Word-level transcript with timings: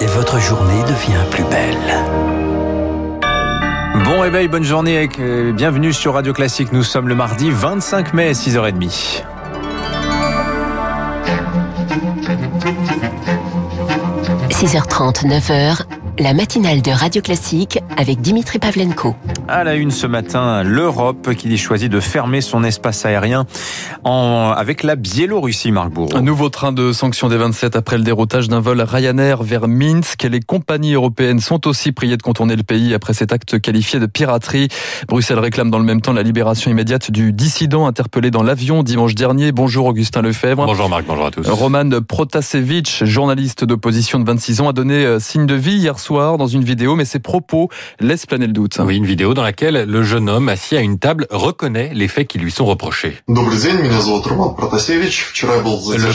et 0.00 0.06
votre 0.06 0.38
journée 0.38 0.82
devient 0.82 1.24
plus 1.30 1.44
belle. 1.44 1.76
Bon 4.04 4.20
réveil, 4.20 4.48
bonne 4.48 4.64
journée 4.64 5.04
et 5.04 5.52
bienvenue 5.52 5.92
sur 5.92 6.14
Radio 6.14 6.32
Classique. 6.32 6.72
Nous 6.72 6.82
sommes 6.82 7.08
le 7.08 7.14
mardi 7.14 7.50
25 7.50 8.14
mai, 8.14 8.32
6h30. 8.32 9.24
6h30, 14.50 15.26
9h, 15.26 15.82
la 16.18 16.34
matinale 16.34 16.82
de 16.82 16.90
Radio 16.90 17.22
Classique 17.22 17.80
avec 17.96 18.20
Dimitri 18.20 18.58
Pavlenko. 18.58 19.14
À 19.50 19.64
la 19.64 19.76
une 19.76 19.90
ce 19.90 20.06
matin, 20.06 20.62
l'Europe 20.62 21.34
qui 21.34 21.56
choisit 21.56 21.90
de 21.90 22.00
fermer 22.00 22.42
son 22.42 22.62
espace 22.64 23.06
aérien 23.06 23.46
en, 24.04 24.52
avec 24.54 24.82
la 24.82 24.94
Biélorussie, 24.94 25.72
Marc 25.72 25.88
Bourreau. 25.88 26.14
Un 26.14 26.20
nouveau 26.20 26.50
train 26.50 26.70
de 26.70 26.92
sanctions 26.92 27.30
des 27.30 27.38
27 27.38 27.74
après 27.74 27.96
le 27.96 28.04
déroutage 28.04 28.48
d'un 28.48 28.60
vol 28.60 28.82
Ryanair 28.82 29.42
vers 29.42 29.66
Minsk. 29.66 30.24
Les 30.24 30.40
compagnies 30.40 30.92
européennes 30.92 31.40
sont 31.40 31.66
aussi 31.66 31.92
priées 31.92 32.18
de 32.18 32.22
contourner 32.22 32.56
le 32.56 32.62
pays 32.62 32.92
après 32.92 33.14
cet 33.14 33.32
acte 33.32 33.58
qualifié 33.58 33.98
de 33.98 34.04
piraterie. 34.04 34.68
Bruxelles 35.08 35.38
réclame 35.38 35.70
dans 35.70 35.78
le 35.78 35.84
même 35.84 36.02
temps 36.02 36.12
la 36.12 36.22
libération 36.22 36.70
immédiate 36.70 37.10
du 37.10 37.32
dissident 37.32 37.86
interpellé 37.86 38.30
dans 38.30 38.42
l'avion 38.42 38.82
dimanche 38.82 39.14
dernier. 39.14 39.52
Bonjour 39.52 39.86
Augustin 39.86 40.20
Lefebvre. 40.20 40.66
Bonjour 40.66 40.90
Marc, 40.90 41.06
bonjour 41.06 41.24
à 41.24 41.30
tous. 41.30 41.48
Roman 41.48 41.88
Protasevich, 42.06 43.02
journaliste 43.06 43.64
d'opposition 43.64 44.18
de 44.18 44.26
26 44.26 44.60
ans, 44.60 44.68
a 44.68 44.74
donné 44.74 45.06
euh, 45.06 45.18
signe 45.18 45.46
de 45.46 45.54
vie 45.54 45.78
hier 45.78 45.98
soir 45.98 46.36
dans 46.36 46.48
une 46.48 46.64
vidéo, 46.64 46.96
mais 46.96 47.06
ses 47.06 47.18
propos 47.18 47.70
laissent 47.98 48.26
planer 48.26 48.46
le 48.46 48.52
doute. 48.52 48.78
Oui, 48.84 48.98
une 48.98 49.06
vidéo 49.06 49.32
dans 49.38 49.44
laquelle 49.44 49.84
le 49.84 50.02
jeune 50.02 50.28
homme 50.28 50.48
assis 50.48 50.76
à 50.76 50.80
une 50.80 50.98
table 50.98 51.28
reconnaît 51.30 51.92
les 51.94 52.08
faits 52.08 52.26
qui 52.26 52.38
lui 52.38 52.50
sont 52.50 52.66
reprochés. 52.66 53.18
Le 53.28 53.38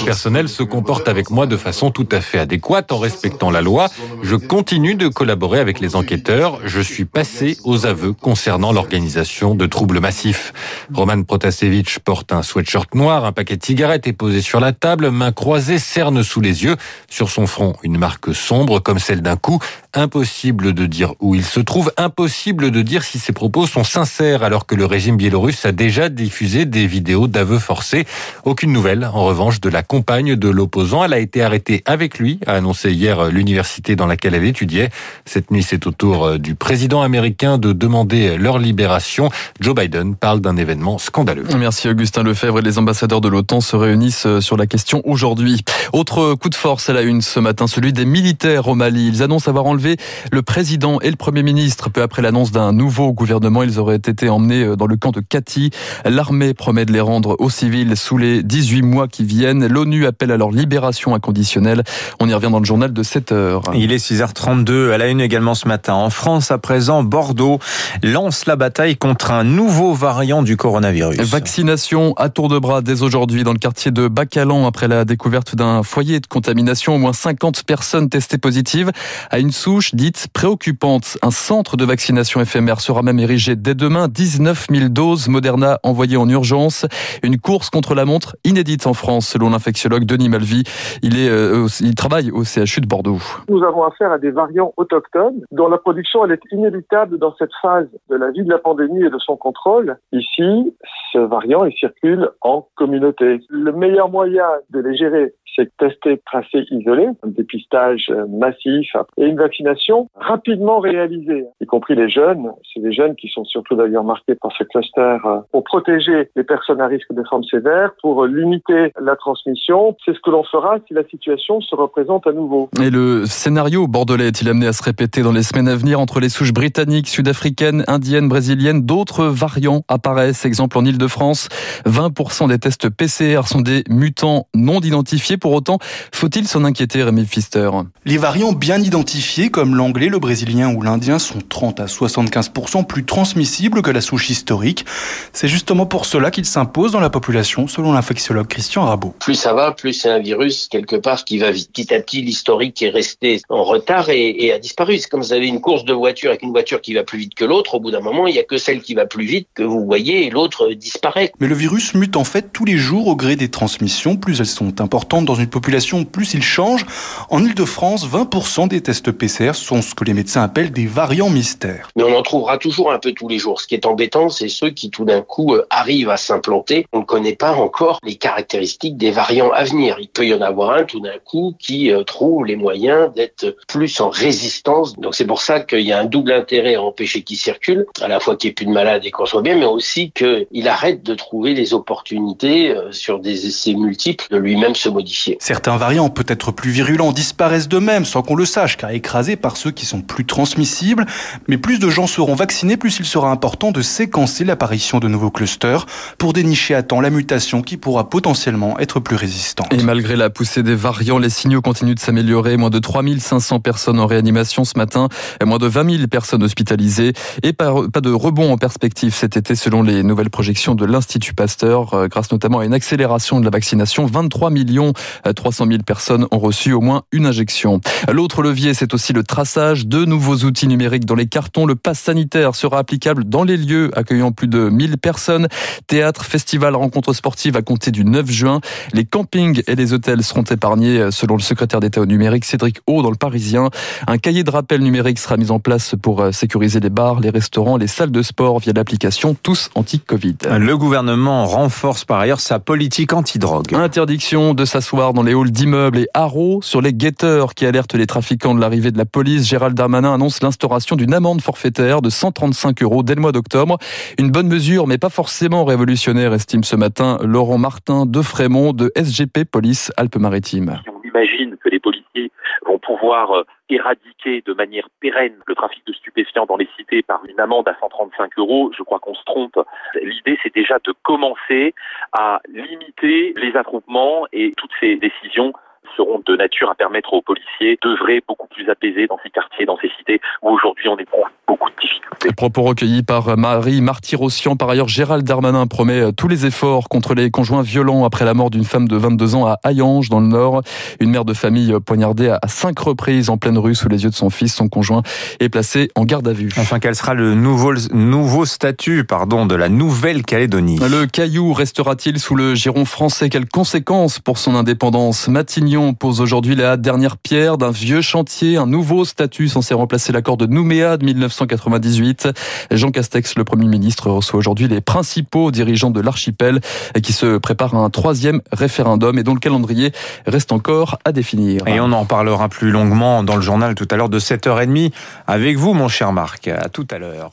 personnel 0.06 0.50
se 0.50 0.62
comporte 0.62 1.08
avec 1.08 1.30
moi 1.30 1.46
de 1.48 1.56
façon 1.56 1.90
tout 1.90 2.10
à 2.12 2.20
fait 2.20 2.38
adéquate 2.38 2.92
en 2.92 2.98
respectant 2.98 3.50
la 3.50 3.62
loi. 3.62 3.88
Je 4.24 4.36
continue 4.36 4.96
de 4.96 5.08
collaborer 5.08 5.62
avec 5.62 5.80
les 5.80 5.96
enquêteurs. 5.96 6.60
Je 6.66 6.82
suis 6.82 7.06
passé 7.06 7.58
aux 7.64 7.86
aveux 7.86 8.12
concernant 8.12 8.74
l'organisation 8.74 9.56
de 9.56 9.66
troubles 9.68 10.02
massifs. 10.02 10.52
Roman 10.94 11.24
Protasevich 11.24 12.00
porte 12.00 12.34
un 12.34 12.44
sweatshirt 12.44 12.94
noir, 12.94 13.24
un 13.24 13.32
paquet 13.32 13.56
de 13.56 13.64
cigarettes 13.64 14.06
est 14.06 14.12
posé 14.12 14.42
sur 14.42 14.60
la 14.60 14.74
table, 14.74 15.12
main 15.12 15.32
croisée, 15.32 15.80
cerne 15.80 16.24
sous 16.24 16.42
les 16.42 16.66
yeux. 16.66 16.76
Sur 17.10 17.30
son 17.30 17.48
front, 17.48 17.78
une 17.84 17.98
marque 17.98 18.36
sombre 18.36 18.82
comme 18.82 19.00
celle 19.00 19.22
d'un 19.22 19.38
coup. 19.38 19.60
Impossible 19.94 20.74
de 20.74 20.86
dire 20.86 21.14
où 21.22 21.36
il 21.36 21.46
se 21.46 21.62
trouve, 21.62 21.90
impossible 21.96 22.70
de 22.70 22.82
dire 22.82 23.06
si 23.06 23.13
ses 23.20 23.34
propos 23.34 23.68
sont 23.68 23.84
sincères 23.84 24.44
alors 24.44 24.66
que 24.66 24.76
le 24.76 24.86
régime 24.86 25.18
biélorusse 25.18 25.66
a 25.66 25.72
déjà 25.72 26.10
diffusé 26.10 26.66
des 26.66 26.88
vidéos 26.88 27.28
d'aveux 27.28 27.60
forcés. 27.60 28.06
Aucune 28.46 28.72
nouvelle, 28.72 29.06
en 29.06 29.24
revanche, 29.24 29.62
de 29.62 29.70
la 29.70 29.84
compagne 29.84 30.36
de 30.36 30.50
l'opposant. 30.50 31.04
Elle 31.04 31.14
a 31.14 31.20
été 31.20 31.44
arrêtée 31.44 31.84
avec 31.86 32.20
lui, 32.20 32.40
a 32.48 32.54
annoncé 32.54 32.92
hier 32.92 33.30
l'université 33.30 33.96
dans 33.96 34.08
laquelle 34.08 34.36
elle 34.36 34.46
étudiait. 34.46 34.90
Cette 35.26 35.52
nuit, 35.52 35.64
c'est 35.64 35.86
au 35.88 35.92
tour 35.92 36.40
du 36.40 36.56
président 36.56 37.02
américain 37.02 37.58
de 37.58 37.74
demander 37.74 38.38
leur 38.38 38.60
libération. 38.60 39.30
Joe 39.60 39.76
Biden 39.76 40.16
parle 40.16 40.40
d'un 40.42 40.58
événement 40.58 40.98
scandaleux. 40.98 41.46
Merci 41.58 41.90
Augustin 41.90 42.24
Lefebvre 42.24 42.60
et 42.60 42.62
les 42.62 42.78
ambassadeurs 42.78 43.22
de 43.22 43.28
l'OTAN 43.28 43.62
se 43.62 43.76
réunissent 43.76 44.40
sur 44.40 44.58
la 44.58 44.68
question 44.68 45.02
aujourd'hui. 45.06 45.64
Autre 45.92 46.36
coup 46.36 46.50
de 46.50 46.56
force 46.56 46.90
à 46.90 46.94
la 46.94 47.02
une 47.02 47.22
ce 47.22 47.40
matin, 47.40 47.68
celui 47.68 47.94
des 47.94 48.06
militaires 48.06 48.68
au 48.68 48.76
Mali. 48.76 49.08
Ils 49.08 49.24
annoncent 49.24 49.50
avoir 49.50 49.66
enlevé 49.66 49.98
le 50.32 50.42
président 50.42 51.00
et 51.02 51.10
le 51.10 51.16
Premier 51.16 51.44
ministre. 51.44 51.90
Peu 51.90 52.02
après 52.02 52.22
l'annonce 52.22 52.52
d'un 52.52 52.72
nouveau 52.72 53.03
gouvernement, 53.12 53.64
ils 53.64 53.80
auraient 53.80 53.98
été 53.98 54.30
emmenés 54.30 54.64
euh, 54.64 54.76
dans 54.76 54.88
le 54.88 54.96
camp 54.96 55.12
de 55.12 55.20
Kati. 55.20 55.72
L'armée 56.06 56.54
promet 56.54 56.86
de 56.86 56.94
les 56.94 57.02
rendre 57.02 57.36
aux 57.40 57.50
civils 57.50 57.98
sous 57.98 58.18
les 58.18 58.44
18 58.44 58.82
mois 58.82 59.08
qui 59.08 59.26
viennent. 59.26 59.68
L'ONU 59.68 60.06
appelle 60.06 60.32
à 60.32 60.38
leur 60.38 60.52
libération 60.52 61.16
inconditionnelle. 61.16 61.84
On 62.20 62.30
y 62.30 62.34
revient 62.34 62.50
dans 62.52 62.60
le 62.60 62.66
journal 62.66 62.94
de 62.94 63.04
7 63.04 63.32
heures. 63.32 63.64
Il 63.74 63.92
est 63.92 63.98
6h32 63.98 64.92
à 64.92 64.98
la 64.98 65.08
une 65.08 65.22
également 65.22 65.56
ce 65.56 65.68
matin. 65.68 65.94
En 65.94 66.10
France, 66.10 66.52
à 66.52 66.58
présent, 66.58 67.04
Bordeaux 67.04 67.60
lance 68.02 68.46
la 68.46 68.56
bataille 68.56 68.96
contre 68.96 69.32
un 69.32 69.44
nouveau 69.44 69.94
variant 69.94 70.44
du 70.44 70.58
coronavirus. 70.58 71.20
Vaccination 71.20 72.14
à 72.18 72.30
tour 72.30 72.50
de 72.50 72.60
bras 72.60 72.82
dès 72.82 73.02
aujourd'hui 73.02 73.44
dans 73.44 73.54
le 73.54 73.60
quartier 73.60 73.92
de 73.92 74.08
Bacalan 74.08 74.68
après 74.68 74.88
la 74.88 75.06
découverte 75.06 75.56
d'un 75.56 75.84
foyer 75.84 76.20
de 76.20 76.28
contamination. 76.28 76.96
Au 76.96 76.98
moins 76.98 77.14
50 77.14 77.64
personnes 77.64 78.10
testées 78.10 78.38
positives 78.38 78.92
à 79.30 79.40
une 79.40 79.52
souche 79.52 79.96
dite 79.96 80.28
préoccupante. 80.34 81.18
Un 81.22 81.32
centre 81.32 81.78
de 81.78 81.86
vaccination 81.86 82.42
éphémère 82.42 82.82
sera 82.82 82.93
même 83.02 83.20
érigé 83.20 83.56
dès 83.56 83.74
demain. 83.74 84.08
19 84.08 84.68
000 84.70 84.90
doses 84.90 85.28
Moderna 85.28 85.80
envoyées 85.84 86.18
en 86.18 86.30
urgence. 86.30 86.86
Une 87.24 87.40
course 87.40 87.70
contre 87.70 87.96
la 87.96 88.06
montre 88.06 88.36
inédite 88.44 88.86
en 88.86 88.94
France, 88.94 89.28
selon 89.28 89.50
l'infectiologue 89.50 90.04
Denis 90.04 90.30
Malvy. 90.30 90.64
Il, 91.02 91.16
euh, 91.18 91.68
il 91.82 91.96
travaille 91.96 92.30
au 92.32 92.44
CHU 92.44 92.82
de 92.82 92.88
Bordeaux. 92.88 93.20
Nous 93.50 93.64
avons 93.64 93.84
affaire 93.84 94.12
à 94.12 94.20
des 94.20 94.32
variants 94.32 94.74
autochtones 94.78 95.42
dont 95.52 95.68
la 95.68 95.78
production 95.78 96.26
elle 96.26 96.34
est 96.34 96.52
inéluctable 96.52 97.18
dans 97.18 97.34
cette 97.38 97.54
phase 97.62 97.88
de 98.10 98.16
la 98.16 98.32
vie 98.32 98.44
de 98.44 98.50
la 98.50 98.60
pandémie 98.60 99.04
et 99.04 99.10
de 99.10 99.20
son 99.20 99.38
contrôle. 99.38 99.98
Ici, 100.12 100.76
ce 101.12 101.18
variant 101.18 101.64
circule 101.80 102.30
en 102.42 102.68
communauté. 102.76 103.40
Le 103.50 103.72
meilleur 103.72 104.10
moyen 104.10 104.46
de 104.70 104.80
les 104.80 104.96
gérer, 104.96 105.34
c'est 105.56 105.76
tester, 105.78 106.22
tracer, 106.26 106.66
isoler, 106.72 107.08
un 107.24 107.28
dépistage 107.28 108.12
massif 108.30 108.96
et 109.18 109.26
une 109.26 109.38
vaccination 109.38 110.10
rapidement 110.16 110.80
réalisée, 110.80 111.46
y 111.62 111.66
compris 111.66 111.96
les 111.96 112.10
jeunes. 112.10 112.52
C'est 112.74 112.82
des 112.82 112.94
jeunes 112.94 113.16
qui 113.16 113.28
sont 113.30 113.46
surtout 113.46 113.76
d'ailleurs 113.76 114.04
marqués 114.04 114.36
par 114.36 114.52
ce 114.58 114.64
cluster 114.64 115.18
euh, 115.26 115.40
pour 115.52 115.64
protéger 115.64 116.30
les 116.36 116.44
personnes 116.44 116.82
à 116.82 116.88
risque 116.88 117.14
de 117.14 117.24
formes 117.30 117.44
sévères, 117.44 117.92
pour 118.02 118.26
limiter 118.26 118.92
la 119.00 119.16
transmission. 119.16 119.96
C'est 120.06 120.14
ce 120.14 120.20
que 120.20 120.32
l'on 120.32 120.44
fera 120.44 120.78
si 120.88 120.94
la 120.94 121.04
situation 121.08 121.62
se 121.62 121.76
représente 121.76 122.26
à 122.26 122.32
nouveau. 122.32 122.70
Et 122.82 122.90
le 122.90 123.26
scénario 123.26 123.88
bordelais 123.88 124.30
est-il 124.30 124.50
amené 124.50 124.68
à 124.68 124.74
se 124.74 124.84
répéter 124.84 125.22
dans 125.22 125.32
les 125.32 125.44
semaines 125.44 125.68
à 125.68 125.76
venir 125.76 126.00
entre 126.00 126.20
les 126.20 126.30
souches 126.30 126.54
britanniques, 126.54 127.08
sud-africaines, 127.08 127.84
indiennes, 127.88 128.28
brésiliennes 128.28 128.82
D'autres 128.82 129.26
variants 129.26 129.84
apparaissent. 129.88 130.46
Exemple 130.46 130.78
en 130.78 130.86
Ile-de-France, 130.86 131.50
20% 131.86 132.48
des 132.50 132.60
tests 132.60 132.90
PCR 132.90 133.42
sont 133.46 133.62
des 133.62 133.84
mutants 133.90 134.48
non 134.56 134.80
identifiés. 134.80 135.38
Pour 135.38 135.54
autant, 135.54 135.78
faut-il 136.12 136.48
s'en 136.48 136.64
inquiéter, 136.64 137.04
Rémi 137.04 137.26
Pfister? 137.26 137.70
Les 138.06 138.18
variants 138.18 138.54
bien 138.54 138.80
identifiés, 138.80 139.50
comme 139.50 139.76
l'anglais, 139.76 140.10
le 140.10 140.20
brésilien 140.20 140.74
ou 140.74 140.82
l'indien, 140.82 141.20
sont 141.20 141.40
30 141.48 141.80
à 141.80 141.86
75% 141.86 142.63
plus 142.84 143.06
transmissibles 143.06 143.82
que 143.82 143.92
la 143.92 144.02
souche 144.02 144.30
historique. 144.30 144.86
C'est 145.34 145.48
justement 145.48 145.86
pour 145.86 146.06
cela 146.06 146.32
qu'ils 146.32 146.46
s'imposent 146.46 146.94
dans 146.94 147.00
la 147.00 147.10
population, 147.10 147.68
selon 147.68 147.94
l'infectiologue 147.94 148.48
Christian 148.48 148.86
Rabot. 148.86 149.14
Plus 149.20 149.36
ça 149.36 149.54
va, 149.54 149.72
plus 149.72 149.94
c'est 149.94 150.10
un 150.10 150.20
virus 150.20 150.68
quelque 150.70 150.96
part 150.96 151.26
qui 151.26 151.38
va 151.38 151.52
vite. 151.52 151.70
Petit 151.72 151.94
à 151.94 152.00
petit, 152.00 152.22
l'historique 152.22 152.82
est 152.82 152.90
resté 152.90 153.42
en 153.50 153.64
retard 153.64 154.10
et, 154.10 154.46
et 154.46 154.54
a 154.54 154.60
disparu. 154.60 154.98
C'est 154.98 155.10
comme 155.10 155.22
vous 155.22 155.34
avez 155.34 155.48
une 155.48 155.62
course 155.62 155.86
de 155.86 155.94
voiture 155.94 156.30
avec 156.30 156.42
une 156.42 156.52
voiture 156.52 156.82
qui 156.82 156.94
va 156.94 157.04
plus 157.04 157.20
vite 157.20 157.36
que 157.36 157.46
l'autre. 157.46 157.76
Au 157.76 157.80
bout 157.80 157.92
d'un 157.92 158.00
moment, 158.00 158.28
il 158.28 158.34
n'y 158.34 158.40
a 158.40 158.44
que 158.44 158.58
celle 158.58 158.82
qui 158.82 158.94
va 158.94 159.06
plus 159.06 159.26
vite 159.26 159.48
que 159.54 159.64
vous 159.64 159.86
voyez 159.86 160.26
et 160.26 160.30
l'autre 160.30 160.70
disparaît. 160.74 161.32
Mais 161.40 161.48
le 161.48 161.56
virus 161.56 161.94
mute 161.94 162.16
en 162.16 162.24
fait 162.24 162.52
tous 162.54 162.66
les 162.66 162.78
jours 162.78 163.08
au 163.08 163.16
gré 163.16 163.36
des 163.36 163.50
transmissions. 163.50 164.16
Plus 164.16 164.40
elles 164.40 164.46
sont 164.46 164.82
importantes 164.82 165.26
dans 165.26 165.36
une 165.36 165.48
population, 165.48 166.06
plus 166.06 166.34
il 166.34 166.44
change. 166.44 166.86
En 167.30 167.44
Ile-de-France, 167.44 168.08
20% 168.08 168.68
des 168.68 168.82
tests 168.82 169.12
PCR 169.12 169.54
sont 169.54 169.82
ce 169.82 169.94
que 169.94 170.04
les 170.04 170.14
médecins 170.14 170.44
appellent 170.44 170.72
des 170.72 170.86
variants 170.86 171.30
mystères. 171.30 171.90
Mais 171.96 172.04
on 172.04 172.16
en 172.16 172.22
trouvera 172.22 172.53
toujours 172.58 172.92
un 172.92 173.00
peu 173.00 173.14
tous 173.14 173.28
les 173.28 173.40
jours. 173.40 173.62
Ce 173.62 173.68
qui 173.68 173.76
est 173.76 173.86
embêtant, 173.86 174.30
c'est 174.30 174.50
ceux 174.50 174.70
qui 174.70 174.90
tout 174.90 175.06
d'un 175.06 175.22
coup 175.22 175.54
euh, 175.54 175.66
arrivent 175.70 176.10
à 176.10 176.18
s'implanter. 176.18 176.86
On 176.94 177.00
ne 177.00 177.06
connaît 177.06 177.36
pas 177.36 177.54
encore 177.54 178.00
les 178.04 178.16
caractéristiques 178.16 178.98
des 178.98 179.12
variants 179.12 179.52
à 179.52 179.64
venir. 179.64 179.98
Il 180.00 180.10
peut 180.10 180.26
y 180.26 180.34
en 180.34 180.42
avoir 180.42 180.72
un 180.72 180.84
tout 180.84 181.00
d'un 181.00 181.18
coup 181.24 181.56
qui 181.60 181.92
euh, 181.92 182.04
trouve 182.04 182.46
les 182.46 182.56
moyens 182.56 183.14
d'être 183.14 183.56
plus 183.68 184.00
en 184.02 184.10
résistance. 184.10 184.96
Donc 184.98 185.16
c'est 185.16 185.26
pour 185.26 185.42
ça 185.42 185.60
qu'il 185.60 185.82
y 185.82 185.92
a 185.92 186.00
un 186.00 186.06
double 186.06 186.32
intérêt 186.32 186.76
à 186.76 186.82
empêcher 186.82 187.22
qu'il 187.22 187.38
circule, 187.38 187.86
à 188.02 188.08
la 188.08 188.20
fois 188.20 188.36
qu'il 188.36 188.50
n'y 188.50 188.52
ait 188.52 188.56
plus 188.56 188.66
de 188.66 188.72
malades 188.72 189.06
et 189.06 189.12
qu'on 189.12 189.26
soit 189.26 189.42
bien, 189.42 189.56
mais 189.56 189.66
aussi 189.66 190.12
qu'il 190.12 190.68
arrête 190.68 191.04
de 191.04 191.16
trouver 191.16 191.54
les 191.54 191.74
opportunités 191.74 192.72
euh, 192.72 192.92
sur 192.92 193.20
des 193.20 193.48
essais 193.48 193.74
multiples 193.74 194.26
de 194.30 194.38
lui-même 194.38 194.76
se 194.76 194.90
modifier. 194.90 195.38
Certains 195.40 195.78
variants, 195.78 196.10
peut-être 196.10 196.52
plus 196.52 196.72
virulents, 196.72 197.12
disparaissent 197.12 197.68
d'eux-mêmes 197.68 198.06
sans 198.06 198.22
qu'on 198.22 198.36
le 198.36 198.46
sache, 198.46 198.78
car 198.78 198.92
écrasés 198.92 199.36
par 199.36 199.58
ceux 199.58 199.72
qui 199.72 199.86
sont 199.86 200.02
plus 200.02 200.26
transmissibles. 200.26 201.06
Mais 201.48 201.58
plus 201.58 201.80
de 201.80 201.90
gens 201.90 202.08
seront 202.08 202.36
plus 202.78 203.00
il 203.00 203.06
sera 203.06 203.32
important 203.32 203.72
de 203.72 203.82
séquencer 203.82 204.44
l'apparition 204.44 205.00
de 205.00 205.08
nouveaux 205.08 205.32
clusters 205.32 205.86
pour 206.18 206.34
dénicher 206.34 206.76
à 206.76 206.84
temps 206.84 207.02
la 207.02 207.10
mutation 207.10 207.62
qui 207.62 207.78
pourra 207.78 208.10
potentiellement 208.10 208.78
être 208.80 209.00
plus 209.00 209.16
résistante. 209.16 209.74
Et 209.74 209.84
malgré 209.84 210.16
la 210.16 210.30
poussée 210.30 210.64
des 210.64 210.76
variants, 210.76 211.18
les 211.18 211.30
signaux 211.30 211.62
continuent 211.62 211.96
de 211.96 212.00
s'améliorer. 212.00 212.58
Moins 212.58 212.70
de 212.70 212.80
3500 212.80 213.60
personnes 213.60 214.00
en 214.00 214.08
réanimation 214.08 214.66
ce 214.66 214.78
matin, 214.78 215.08
moins 215.46 215.58
de 215.58 215.68
20 215.68 215.98
000 215.98 216.08
personnes 216.08 216.44
hospitalisées 216.44 217.14
et 217.44 217.54
pas 217.54 217.74
de 218.02 218.12
rebond 218.12 218.52
en 218.52 218.58
perspective 218.58 219.14
cet 219.14 219.38
été 219.38 219.56
selon 219.56 219.82
les 219.82 220.04
nouvelles 220.04 220.30
projections 220.30 220.76
de 220.76 220.86
l'Institut 220.86 221.34
Pasteur, 221.34 221.94
euh, 221.94 222.08
grâce 222.08 222.32
notamment 222.32 222.60
à 222.60 222.66
une 222.66 222.74
accélération 222.74 223.40
de 223.40 223.46
la 223.46 223.52
vaccination. 223.52 224.06
23 224.06 224.50
millions 224.50 224.94
300 225.36 225.68
000 225.68 225.84
personnes 225.84 226.28
ont 226.32 226.40
reçu 226.40 226.74
au 226.74 226.82
moins 226.82 227.04
une 227.12 227.26
injection. 227.26 227.82
L'autre 228.12 228.42
levier, 228.42 228.74
c'est 228.74 228.94
aussi 228.94 229.14
le 229.14 229.24
traçage 229.24 229.88
de 229.88 230.06
nouveaux 230.06 230.38
outils 230.46 230.68
numériques 230.68 231.06
dans 231.06 231.16
les 231.16 231.28
cartons. 231.28 231.66
Le 231.66 231.76
pass 231.76 232.00
sanitaire 232.00 232.33
sanitaire 232.34 232.56
sera 232.56 232.80
applicable 232.80 233.26
dans 233.26 233.44
les 233.44 233.58
lieux 233.58 233.92
accueillant 233.96 234.32
plus 234.32 234.48
de 234.48 234.70
1000 234.70 234.98
personnes. 234.98 235.48
Théâtre, 235.86 236.26
festival, 236.26 236.76
rencontres 236.76 237.14
sportives 237.14 237.56
à 237.56 237.62
compter 237.62 237.92
du 237.92 238.06
9 238.06 238.30
juin. 238.30 238.60
Les 238.92 239.06
campings 239.06 239.62
et 239.68 239.76
les 239.76 239.94
hôtels 239.94 240.24
seront 240.24 240.44
épargnés 240.44 241.12
selon 241.12 241.36
le 241.36 241.42
secrétaire 241.42 241.80
d'État 241.80 242.02
au 242.02 242.08
numérique 242.08 242.46
Cédric 242.46 242.78
O 242.88 243.04
dans 243.04 243.12
le 243.12 243.18
Parisien. 243.18 243.70
Un 244.08 244.18
cahier 244.18 244.44
de 244.44 244.50
rappel 244.50 244.82
numérique 244.82 245.20
sera 245.20 245.38
mis 245.38 245.52
en 245.52 245.60
place 245.60 245.96
pour 246.02 246.22
euh, 246.22 246.32
sécuriser 246.32 246.80
les 246.80 246.90
bars, 246.90 247.20
les 247.20 247.30
restaurants, 247.30 247.78
les 247.78 247.88
salles 247.88 248.12
de 248.12 248.24
sport 248.24 248.60
via 248.60 248.74
l'application 248.74 249.36
Tous 249.42 249.70
Anti-Covid. 249.76 250.38
Le 250.58 250.76
gouvernement 250.76 251.46
renforce 251.46 252.04
par 252.04 252.20
ailleurs 252.20 252.40
sa 252.40 252.58
politique 252.58 253.14
anti-drogue. 253.14 253.76
Interdiction 253.76 254.56
de 254.56 254.66
s'asseoir 254.66 255.14
dans 255.14 255.24
les 255.24 255.34
halls 255.34 255.52
d'immeubles 255.52 256.00
et 256.00 256.08
haros 256.16 256.62
sur 256.64 256.82
les 256.82 256.94
guetteurs 256.94 257.54
qui 257.54 257.68
alertent 257.68 257.94
les 257.94 258.08
trafiquants 258.08 258.56
de 258.56 258.60
l'arrivée 258.60 258.92
de 258.92 258.98
la 258.98 259.06
police. 259.06 259.48
Gérald 259.48 259.76
Darmanin 259.76 260.16
annonce 260.16 260.42
l'instauration 260.42 260.96
d'une 260.96 261.14
amende 261.14 261.42
forfaitaire 261.42 262.02
de 262.02 262.10
135 262.24 262.82
euros 262.84 263.04
dès 263.04 263.16
le 263.16 263.22
mois 263.22 263.34
d'octobre. 263.34 263.78
Une 264.18 264.32
bonne 264.32 264.48
mesure, 264.48 264.88
mais 264.88 264.98
pas 264.98 265.10
forcément 265.10 265.66
révolutionnaire, 265.66 266.34
estime 266.34 266.64
ce 266.64 266.78
matin 266.78 267.18
Laurent 267.22 267.58
Martin 267.58 268.06
de 268.06 268.22
Frémont 268.22 268.72
de 268.72 268.94
SGP 268.96 269.44
Police 269.44 269.92
Alpes-Maritimes. 269.98 270.80
On 270.88 271.06
imagine 271.06 271.58
que 271.58 271.68
les 271.68 271.82
policiers 271.82 272.32
vont 272.66 272.80
pouvoir 272.80 273.32
euh, 273.32 273.44
éradiquer 273.70 274.42
de 274.46 274.54
manière 274.54 274.88
pérenne 275.02 275.36
le 275.46 275.54
trafic 275.54 275.86
de 275.86 275.92
stupéfiants 275.92 276.46
dans 276.46 276.56
les 276.56 276.70
cités 276.78 277.04
par 277.04 277.20
une 277.28 277.42
amende 277.42 277.68
à 277.68 277.76
135 277.82 278.32
euros, 278.38 278.72
je 278.78 278.84
crois 278.84 279.00
qu'on 279.00 279.16
se 279.16 279.24
trompe. 279.26 279.60
L'idée, 280.02 280.40
c'est 280.44 280.56
déjà 280.56 280.78
de 280.86 280.94
commencer 281.04 281.76
à 282.14 282.40
limiter 282.48 283.34
les 283.36 283.54
attroupements 283.58 284.28
et 284.32 284.54
toutes 284.56 284.72
ces 284.80 284.96
décisions 284.96 285.52
seront 285.96 286.22
de 286.26 286.36
nature 286.36 286.70
à 286.70 286.76
permettre 286.76 287.14
aux 287.14 287.22
policiers 287.22 287.78
d'œuvrer 287.82 288.22
beaucoup 288.28 288.48
plus 288.48 288.70
apaisés 288.70 289.08
dans 289.08 289.20
ces 289.24 289.30
quartiers, 289.30 289.66
dans 289.66 289.78
ces 289.78 289.90
cités 289.98 290.20
où 290.42 290.50
aujourd'hui 290.50 290.90
on 290.90 290.98
éprouve 290.98 291.26
beaucoup 291.48 291.70
de 291.70 291.76
difficultés. 291.82 292.30
Propos 292.36 292.64
recueillis 292.64 293.04
par 293.04 293.38
Marie 293.38 293.82
Martyrossian. 293.82 294.56
Par 294.56 294.70
ailleurs, 294.70 294.88
Gérald 294.88 295.26
Darmanin 295.26 295.68
promet 295.68 296.00
euh, 296.00 296.12
tous 296.12 296.28
les 296.28 296.46
efforts 296.46 296.90
contre 296.90 297.14
les 297.14 297.32
conjoints 297.32 297.62
violents 297.62 298.06
après 298.06 298.26
la 298.26 298.34
mort 298.34 298.50
d'une 298.50 298.64
femme 298.64 298.88
de 298.88 298.96
22 298.96 299.36
ans 299.36 299.46
à 299.46 299.60
Hayange, 299.64 300.10
dans 300.10 300.20
le 300.20 300.28
Nord. 300.28 300.64
Une 301.00 301.10
mère 301.10 301.26
de 301.26 301.34
famille 301.34 301.74
poignardée 301.86 302.30
à 302.30 302.40
cinq 302.48 302.80
reprises 302.80 303.30
en 303.30 303.38
pleine 303.38 303.58
rue 303.58 303.76
sous 303.76 303.90
les 303.90 304.04
yeux 304.04 304.10
de 304.10 304.16
son 304.16 304.30
fils. 304.30 304.56
Son 304.56 304.70
conjoint 304.70 305.04
est 305.40 305.50
placé 305.50 305.90
en 305.96 306.06
garde 306.06 306.28
à 306.28 306.34
vue. 306.34 306.50
Enfin, 306.58 306.80
quel 306.80 306.96
sera 306.96 307.14
le 307.14 307.36
nouveau, 307.36 307.74
nouveau 307.92 308.46
statut 308.46 309.04
pardon, 309.04 309.46
de 309.46 309.56
la 309.56 309.70
Nouvelle-Calédonie? 309.70 310.80
Le 310.80 311.06
caillou 311.06 311.54
restera-t-il 311.54 312.20
sous 312.20 312.36
le 312.36 312.56
giron 312.56 312.86
français? 312.86 313.30
Quelles 313.30 313.50
conséquences 313.50 314.20
pour 314.20 314.38
son 314.38 314.56
indépendance? 314.56 315.28
Matignon 315.28 315.73
pose 315.98 316.22
aujourd'hui 316.22 316.56
la 316.56 316.78
dernière 316.78 317.18
pierre 317.18 317.58
d'un 317.58 317.72
vieux 317.72 318.02
chantier, 318.02 318.58
un 318.58 318.68
nouveau 318.68 319.06
statut 319.06 319.48
censé 319.48 319.74
remplacer 319.74 320.12
l'accord 320.12 320.38
de 320.38 320.46
Nouméa 320.46 320.98
de 320.98 321.06
1998. 321.06 322.30
Jean 322.70 322.92
Castex, 322.92 323.36
le 323.36 323.44
Premier 323.44 323.66
ministre, 323.66 324.12
reçoit 324.12 324.38
aujourd'hui 324.38 324.68
les 324.68 324.82
principaux 324.82 325.50
dirigeants 325.50 325.90
de 325.90 326.00
l'archipel 326.00 326.62
qui 327.02 327.12
se 327.12 327.38
préparent 327.38 327.76
à 327.76 327.80
un 327.80 327.90
troisième 327.90 328.42
référendum 328.52 329.18
et 329.18 329.24
dont 329.24 329.34
le 329.34 329.40
calendrier 329.40 329.92
reste 330.28 330.52
encore 330.52 331.00
à 331.06 331.12
définir. 331.12 331.68
Et 331.68 331.80
on 331.80 331.92
en 331.92 332.06
parlera 332.06 332.50
plus 332.50 332.70
longuement 332.70 333.24
dans 333.24 333.36
le 333.36 333.42
journal 333.42 333.74
tout 333.74 333.88
à 333.90 333.96
l'heure 333.96 334.10
de 334.10 334.20
7h30 334.20 334.92
avec 335.26 335.58
vous, 335.58 335.74
mon 335.74 335.88
cher 335.88 336.14
Marc. 336.14 336.48
À 336.50 336.70
tout 336.70 336.88
à 336.92 337.00
l'heure. 337.00 337.32